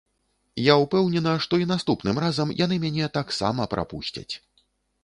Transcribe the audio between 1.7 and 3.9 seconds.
наступным разам яны мяне таксама